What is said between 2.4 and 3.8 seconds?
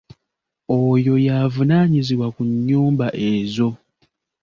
nnyumba ezo.